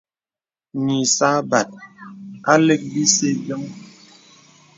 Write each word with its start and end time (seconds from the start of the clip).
Yì 0.85 0.97
sâbāt 1.15 1.69
à 2.51 2.53
lək 2.65 2.81
bìsə 2.93 3.27
bìoŋ. 3.43 3.63